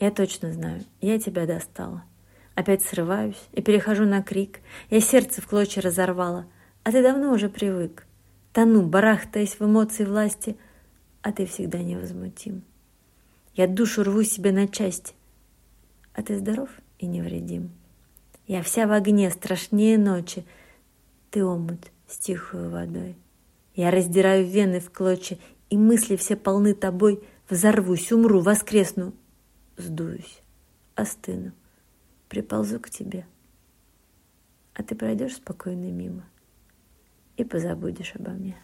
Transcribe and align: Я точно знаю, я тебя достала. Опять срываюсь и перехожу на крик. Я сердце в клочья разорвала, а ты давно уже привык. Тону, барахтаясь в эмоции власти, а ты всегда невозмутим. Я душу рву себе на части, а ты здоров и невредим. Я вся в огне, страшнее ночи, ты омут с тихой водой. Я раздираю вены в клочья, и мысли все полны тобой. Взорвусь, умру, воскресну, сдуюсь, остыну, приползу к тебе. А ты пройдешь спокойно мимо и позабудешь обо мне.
Я 0.00 0.10
точно 0.10 0.52
знаю, 0.52 0.84
я 1.00 1.18
тебя 1.18 1.46
достала. 1.46 2.04
Опять 2.54 2.82
срываюсь 2.82 3.40
и 3.52 3.62
перехожу 3.62 4.04
на 4.04 4.22
крик. 4.22 4.60
Я 4.90 5.00
сердце 5.00 5.40
в 5.40 5.46
клочья 5.46 5.80
разорвала, 5.80 6.46
а 6.84 6.92
ты 6.92 7.02
давно 7.02 7.32
уже 7.32 7.48
привык. 7.48 8.06
Тону, 8.52 8.82
барахтаясь 8.82 9.58
в 9.58 9.62
эмоции 9.62 10.04
власти, 10.04 10.56
а 11.22 11.32
ты 11.32 11.46
всегда 11.46 11.78
невозмутим. 11.78 12.62
Я 13.54 13.66
душу 13.66 14.02
рву 14.02 14.22
себе 14.22 14.52
на 14.52 14.68
части, 14.68 15.14
а 16.14 16.22
ты 16.22 16.38
здоров 16.38 16.68
и 16.98 17.06
невредим. 17.06 17.70
Я 18.46 18.62
вся 18.62 18.86
в 18.86 18.92
огне, 18.92 19.30
страшнее 19.30 19.98
ночи, 19.98 20.44
ты 21.30 21.44
омут 21.44 21.90
с 22.06 22.18
тихой 22.18 22.68
водой. 22.68 23.16
Я 23.74 23.90
раздираю 23.90 24.46
вены 24.46 24.80
в 24.80 24.90
клочья, 24.90 25.38
и 25.70 25.76
мысли 25.76 26.16
все 26.16 26.34
полны 26.36 26.74
тобой. 26.74 27.22
Взорвусь, 27.48 28.10
умру, 28.12 28.40
воскресну, 28.40 29.12
сдуюсь, 29.78 30.42
остыну, 30.94 31.52
приползу 32.28 32.80
к 32.80 32.90
тебе. 32.90 33.26
А 34.74 34.82
ты 34.82 34.94
пройдешь 34.94 35.36
спокойно 35.36 35.90
мимо 35.90 36.28
и 37.36 37.44
позабудешь 37.44 38.14
обо 38.14 38.32
мне. 38.32 38.56